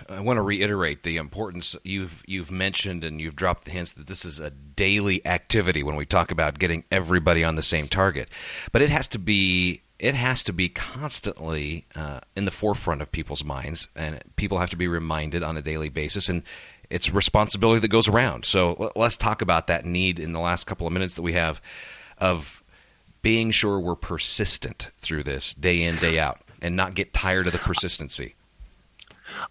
I 0.09 0.19
want 0.19 0.37
to 0.37 0.41
reiterate 0.41 1.03
the 1.03 1.17
importance 1.17 1.75
you've 1.83 2.23
you've 2.27 2.51
mentioned 2.51 3.03
and 3.03 3.19
you've 3.19 3.35
dropped 3.35 3.65
the 3.65 3.71
hints 3.71 3.93
that 3.93 4.07
this 4.07 4.25
is 4.25 4.39
a 4.39 4.49
daily 4.49 5.25
activity 5.25 5.83
when 5.83 5.95
we 5.95 6.05
talk 6.05 6.31
about 6.31 6.59
getting 6.59 6.83
everybody 6.91 7.43
on 7.43 7.55
the 7.55 7.63
same 7.63 7.87
target. 7.87 8.29
But 8.71 8.81
it 8.81 8.89
has 8.89 9.07
to 9.09 9.19
be 9.19 9.81
it 9.99 10.13
has 10.13 10.43
to 10.43 10.53
be 10.53 10.69
constantly 10.69 11.85
uh, 11.95 12.19
in 12.35 12.45
the 12.45 12.51
forefront 12.51 13.01
of 13.01 13.11
people's 13.11 13.43
minds, 13.43 13.87
and 13.95 14.21
people 14.35 14.59
have 14.59 14.69
to 14.69 14.77
be 14.77 14.87
reminded 14.87 15.41
on 15.43 15.57
a 15.57 15.61
daily 15.61 15.89
basis. 15.89 16.29
And 16.29 16.43
it's 16.89 17.11
responsibility 17.11 17.79
that 17.79 17.87
goes 17.89 18.07
around. 18.07 18.45
So 18.45 18.91
let's 18.95 19.17
talk 19.17 19.41
about 19.41 19.67
that 19.67 19.85
need 19.85 20.19
in 20.19 20.33
the 20.33 20.39
last 20.39 20.65
couple 20.65 20.87
of 20.87 20.93
minutes 20.93 21.15
that 21.15 21.21
we 21.21 21.33
have 21.33 21.61
of 22.17 22.63
being 23.21 23.51
sure 23.51 23.79
we're 23.79 23.95
persistent 23.95 24.89
through 24.97 25.23
this 25.23 25.53
day 25.53 25.81
in 25.81 25.95
day 25.97 26.19
out 26.19 26.41
and 26.61 26.75
not 26.75 26.93
get 26.93 27.13
tired 27.13 27.47
of 27.47 27.53
the 27.53 27.59
persistency. 27.59 28.35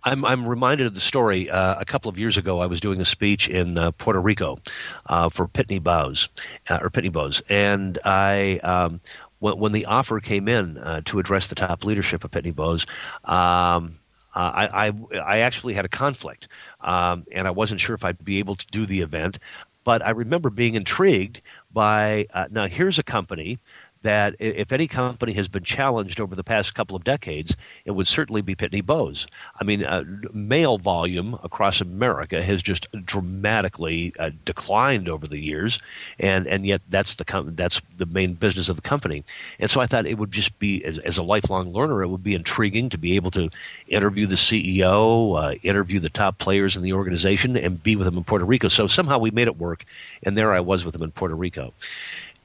I'm, 0.05 0.25
I'm 0.25 0.47
reminded 0.47 0.87
of 0.87 0.95
the 0.95 1.01
story. 1.01 1.51
Uh, 1.51 1.77
a 1.79 1.85
couple 1.85 2.09
of 2.09 2.19
years 2.19 2.37
ago, 2.37 2.61
I 2.61 2.67
was 2.67 2.81
doing 2.81 3.01
a 3.01 3.05
speech 3.05 3.49
in 3.49 3.79
uh, 3.79 3.91
Puerto 3.93 4.21
Rico 4.21 4.59
uh, 5.07 5.29
for 5.29 5.49
Pitney 5.49 5.83
Bowes, 5.83 6.29
uh, 6.69 6.79
or 6.83 6.91
Pitney 6.91 7.13
Bowes, 7.13 7.43
and 7.49 7.99
I. 8.05 8.59
Um, 8.63 9.01
when, 9.39 9.73
the 9.73 9.85
offer 9.85 10.19
came 10.19 10.49
in 10.49 10.79
uh, 10.79 11.03
to 11.05 11.19
address 11.19 11.49
the 11.49 11.55
top 11.55 11.85
leadership 11.85 12.25
of 12.25 12.31
Pitney 12.31 12.55
Bowes, 12.55 12.87
um, 13.27 13.99
I, 14.35 14.89
I, 14.89 15.19
I, 15.21 15.39
actually 15.41 15.75
had 15.75 15.85
a 15.85 15.89
conflict, 15.89 16.49
um, 16.81 17.25
and 17.31 17.47
I 17.47 17.51
wasn't 17.51 17.81
sure 17.81 17.95
if 17.95 18.05
I'd 18.05 18.25
be 18.25 18.39
able 18.39 18.57
to 18.57 18.67
do 18.69 18.87
the 18.87 19.03
event. 19.03 19.39
But 19.85 20.05
I 20.05 20.11
remember 20.11 20.51
being 20.51 20.75
intrigued 20.75 21.43
by 21.73 22.27
uh, 22.35 22.47
now 22.51 22.67
here's 22.67 22.99
a 22.99 23.05
company 23.05 23.61
that 24.03 24.37
if 24.39 24.73
any 24.73 24.87
company 24.87 25.33
has 25.33 25.49
been 25.49 25.65
challenged 25.65 26.21
over 26.21 26.35
the 26.35 26.45
past 26.45 26.75
couple 26.75 26.97
of 26.97 27.05
decades, 27.05 27.57
it 27.85 27.91
would 27.91 28.07
certainly 28.07 28.41
be 28.41 28.55
Pitney 28.55 28.85
Bowes. 28.85 29.27
I 29.61 29.65
mean, 29.65 29.85
uh, 29.85 30.05
mail 30.33 30.79
volume 30.79 31.39
across 31.43 31.81
America 31.81 32.43
has 32.43 32.63
just 32.63 32.87
dramatically 33.05 34.13
uh, 34.19 34.31
declined 34.45 35.09
over 35.09 35.27
the 35.27 35.39
years, 35.39 35.81
and, 36.19 36.47
and 36.47 36.65
yet 36.65 36.83
that's 36.89 37.17
the 37.17 37.25
com- 37.25 37.55
that's 37.57 37.81
the 37.97 38.07
main 38.07 38.35
business 38.35 38.69
of 38.69 38.77
the 38.77 38.83
company. 38.83 39.25
And 39.59 39.71
so 39.71 39.81
I 39.81 39.87
thought 39.87 40.07
it 40.07 40.19
would 40.19 40.33
just 40.33 40.59
be, 40.59 40.85
as, 40.85 40.99
as 40.99 41.19
a 41.19 41.23
lifelong 41.23 41.73
learner, 41.73 42.03
it 42.03 42.09
would 42.09 42.23
be 42.23 42.35
intriguing 42.35 42.89
to 42.91 42.99
be 42.99 43.17
able 43.17 43.31
to 43.33 43.51
interview 43.89 44.27
the 44.27 44.37
CEO, 44.37 45.37
uh, 45.37 45.55
interview 45.63 46.01
the 46.01 46.11
top 46.11 46.39
players 46.39 46.77
in 46.77 46.83
the 46.83 46.93
organization, 46.93 47.57
and 47.57 47.83
be 47.83 47.97
with 47.97 48.05
them 48.05 48.17
in 48.17 48.25
Puerto 48.25 48.45
Rico. 48.45 48.69
So 48.69 48.87
somehow 48.87 49.19
we 49.19 49.31
made 49.31 49.49
it 49.49 49.59
work, 49.59 49.85
and 50.23 50.37
there 50.37 50.53
I 50.53 50.61
was 50.61 50.85
with 50.85 50.93
them 50.93 51.03
in 51.03 51.11
Puerto 51.11 51.35
Rico. 51.35 51.73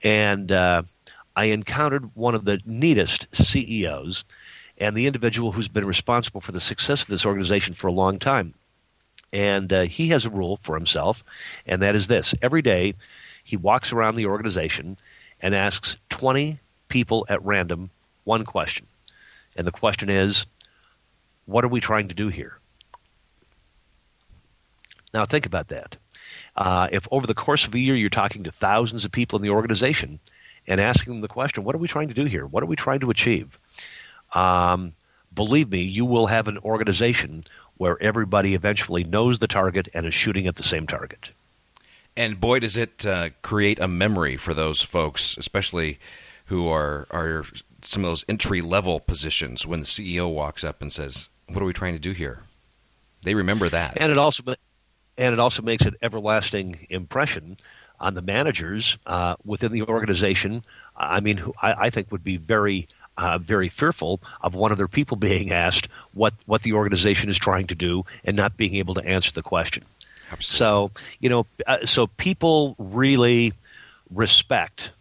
And 0.03 0.51
uh, 0.51 0.83
I 1.35 1.45
encountered 1.45 2.15
one 2.15 2.35
of 2.35 2.45
the 2.45 2.59
neatest 2.65 3.27
CEOs 3.35 4.23
and 4.77 4.95
the 4.95 5.07
individual 5.07 5.51
who's 5.51 5.67
been 5.67 5.85
responsible 5.85 6.41
for 6.41 6.51
the 6.51 6.59
success 6.59 7.01
of 7.01 7.07
this 7.07 7.25
organization 7.25 7.73
for 7.73 7.87
a 7.87 7.93
long 7.93 8.19
time. 8.19 8.53
And 9.31 9.71
uh, 9.71 9.81
he 9.83 10.09
has 10.09 10.25
a 10.25 10.29
rule 10.29 10.57
for 10.61 10.75
himself, 10.75 11.23
and 11.65 11.81
that 11.81 11.95
is 11.95 12.07
this 12.07 12.35
every 12.41 12.61
day 12.61 12.95
he 13.43 13.55
walks 13.55 13.93
around 13.93 14.15
the 14.15 14.25
organization 14.25 14.97
and 15.39 15.55
asks 15.55 15.97
20 16.09 16.57
people 16.89 17.25
at 17.29 17.43
random 17.43 17.89
one 18.23 18.43
question. 18.43 18.85
And 19.55 19.65
the 19.65 19.71
question 19.71 20.09
is, 20.09 20.45
what 21.45 21.63
are 21.63 21.69
we 21.69 21.79
trying 21.79 22.07
to 22.09 22.15
do 22.15 22.27
here? 22.27 22.57
Now, 25.13 25.25
think 25.25 25.45
about 25.45 25.69
that. 25.69 25.97
Uh, 26.55 26.87
if 26.91 27.07
over 27.11 27.27
the 27.27 27.33
course 27.33 27.65
of 27.65 27.73
a 27.73 27.79
year 27.79 27.95
you're 27.95 28.09
talking 28.09 28.43
to 28.43 28.51
thousands 28.51 29.03
of 29.05 29.11
people 29.11 29.37
in 29.37 29.43
the 29.43 29.49
organization, 29.49 30.19
and 30.67 30.79
asking 30.79 31.13
them 31.13 31.21
the 31.21 31.27
question, 31.27 31.63
what 31.63 31.75
are 31.75 31.79
we 31.79 31.87
trying 31.87 32.07
to 32.07 32.13
do 32.13 32.25
here? 32.25 32.45
What 32.45 32.63
are 32.63 32.67
we 32.67 32.75
trying 32.75 32.99
to 33.01 33.09
achieve? 33.09 33.59
Um, 34.33 34.93
believe 35.33 35.71
me, 35.71 35.81
you 35.81 36.05
will 36.05 36.27
have 36.27 36.47
an 36.47 36.57
organization 36.59 37.45
where 37.77 38.01
everybody 38.01 38.53
eventually 38.53 39.03
knows 39.03 39.39
the 39.39 39.47
target 39.47 39.89
and 39.93 40.05
is 40.05 40.13
shooting 40.13 40.47
at 40.47 40.55
the 40.55 40.63
same 40.63 40.87
target. 40.87 41.31
And 42.15 42.39
boy, 42.39 42.59
does 42.59 42.77
it 42.77 43.05
uh, 43.05 43.29
create 43.41 43.79
a 43.79 43.87
memory 43.87 44.37
for 44.37 44.53
those 44.53 44.81
folks, 44.81 45.37
especially 45.37 45.97
who 46.51 46.67
are 46.67 47.07
are 47.11 47.45
some 47.81 48.03
of 48.03 48.09
those 48.09 48.25
entry 48.27 48.61
level 48.61 48.99
positions. 48.99 49.65
When 49.65 49.79
the 49.79 49.85
CEO 49.85 50.31
walks 50.31 50.65
up 50.65 50.81
and 50.81 50.91
says, 50.91 51.29
"What 51.47 51.61
are 51.61 51.65
we 51.65 51.73
trying 51.73 51.93
to 51.93 51.99
do 51.99 52.11
here?" 52.11 52.43
They 53.23 53.33
remember 53.33 53.69
that, 53.69 53.97
and 53.97 54.11
it 54.11 54.17
also 54.17 54.43
and 55.17 55.33
it 55.33 55.39
also 55.39 55.61
makes 55.61 55.85
an 55.85 55.95
everlasting 56.01 56.87
impression 56.89 57.57
on 58.01 58.15
the 58.15 58.21
managers 58.21 58.97
uh, 59.05 59.35
within 59.45 59.71
the 59.71 59.83
organization. 59.83 60.63
I 60.97 61.21
mean, 61.21 61.37
who 61.37 61.53
I, 61.61 61.85
I 61.85 61.89
think 61.89 62.11
would 62.11 62.23
be 62.23 62.37
very, 62.37 62.87
uh, 63.17 63.37
very 63.37 63.69
fearful 63.69 64.19
of 64.41 64.55
one 64.55 64.71
of 64.71 64.77
their 64.77 64.87
people 64.87 65.15
being 65.31 65.51
asked 65.51 65.87
what 66.13 66.33
what 66.45 66.63
the 66.63 66.73
organization 66.73 67.29
is 67.29 67.37
trying 67.37 67.67
to 67.67 67.75
do 67.75 68.03
and 68.25 68.35
not 68.35 68.57
being 68.57 68.75
able 68.75 68.95
to 68.95 69.05
answer 69.05 69.31
the 69.31 69.43
question. 69.43 69.85
Absolutely. 70.31 70.57
So 70.57 70.91
you 71.19 71.29
know, 71.29 71.45
uh, 71.67 71.85
so 71.85 72.07
people 72.07 72.75
really 72.77 73.53
respect 74.09 74.91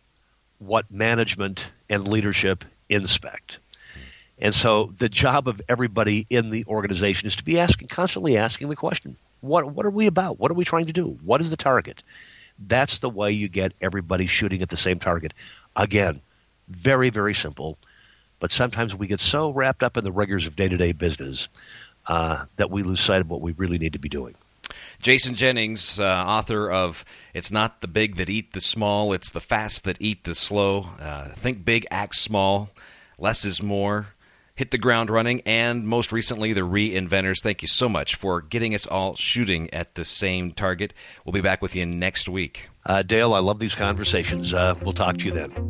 what 0.59 0.91
management 0.91 1.71
and 1.89 2.07
leadership 2.07 2.65
inspect. 2.89 3.59
And 4.39 4.55
so 4.55 4.93
the 4.99 5.09
job 5.09 5.49
of 5.49 5.61
everybody 5.69 6.27
in 6.31 6.51
the 6.51 6.65
organization 6.67 7.27
is 7.27 7.37
to 7.37 7.45
be 7.45 7.59
asking, 7.59 7.89
constantly 7.89 8.37
asking 8.37 8.69
the 8.69 8.77
question, 8.77 9.17
what, 9.41 9.71
what 9.71 9.85
are 9.85 9.91
we 9.91 10.07
about? 10.07 10.39
What 10.39 10.51
are 10.51 10.55
we 10.55 10.65
trying 10.65 10.87
to 10.87 10.93
do? 10.93 11.19
What 11.23 11.41
is 11.41 11.51
the 11.51 11.57
target? 11.57 12.03
That's 12.61 12.99
the 12.99 13.11
way 13.11 13.33
you 13.33 13.49
get 13.49 13.73
everybody 13.81 14.27
shooting 14.27 14.63
at 14.63 14.69
the 14.69 14.77
same 14.77 14.99
target. 14.99 15.33
Again, 15.75 16.21
very, 16.69 17.11
very 17.11 17.35
simple. 17.35 17.79
But 18.39 18.51
sometimes 18.51 18.95
we 18.95 19.07
get 19.07 19.21
so 19.21 19.51
wrapped 19.51 19.83
up 19.83 19.97
in 19.97 20.05
the 20.05 20.13
rigors 20.13 20.47
of 20.47 20.57
day 20.57 20.69
to 20.69 20.77
day 20.77 20.93
business 20.93 21.49
uh, 22.07 22.45
that 22.57 22.71
we 22.71 22.83
lose 22.83 23.01
sight 23.01 23.21
of 23.21 23.31
what 23.31 23.41
we 23.41 23.53
really 23.53 23.79
need 23.79 23.93
to 23.93 23.99
be 23.99 24.09
doing. 24.09 24.35
Jason 25.03 25.35
Jennings, 25.35 25.99
uh, 25.99 26.05
author 26.05 26.71
of 26.71 27.05
It's 27.35 27.51
Not 27.51 27.81
the 27.81 27.89
Big 27.89 28.17
That 28.17 28.31
Eat 28.31 28.53
the 28.53 28.61
Small, 28.61 29.13
It's 29.13 29.31
the 29.31 29.41
Fast 29.41 29.85
That 29.85 29.97
Eat 30.01 30.25
the 30.25 30.35
Slow. 30.35 30.91
Uh, 31.01 31.29
think 31.31 31.65
big, 31.65 31.87
act 31.91 32.17
small. 32.17 32.71
Less 33.19 33.45
is 33.45 33.63
more 33.63 34.09
hit 34.61 34.71
the 34.73 34.79
ground 34.79 35.09
running, 35.09 35.41
and 35.47 35.87
most 35.87 36.13
recently, 36.13 36.53
the 36.53 36.61
reinventors. 36.61 37.43
Thank 37.43 37.63
you 37.63 37.69
so 37.69 37.89
much 37.89 38.15
for 38.15 38.43
getting 38.43 38.75
us 38.75 38.87
all 38.87 39.17
shooting 39.17 39.73
at 39.73 39.95
the 39.95 40.05
same 40.05 40.53
target. 40.53 40.93
We'll 41.25 41.33
be 41.33 41.41
back 41.41 41.63
with 41.63 41.75
you 41.75 41.87
next 41.87 42.29
week. 42.29 42.69
Uh, 42.85 43.01
Dale, 43.01 43.33
I 43.33 43.39
love 43.39 43.59
these 43.59 43.75
conversations. 43.75 44.53
Uh, 44.53 44.75
we'll 44.83 44.93
talk 44.93 45.17
to 45.17 45.25
you 45.25 45.33
then. 45.33 45.70